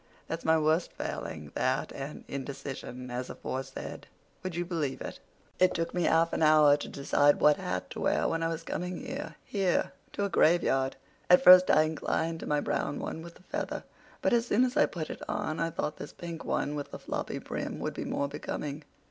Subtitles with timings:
[0.27, 4.07] That's my worst failing—that, and indecision, as aforesaid.
[4.41, 8.27] Would you believe it?—it took me half an hour to decide which hat to wear
[8.27, 10.95] when I was coming here—here, to a graveyard!
[11.29, 13.83] At first I inclined to my brown one with the feather;
[14.23, 16.97] but as soon as I put it on I thought this pink one with the
[16.97, 18.83] floppy brim would be more becoming.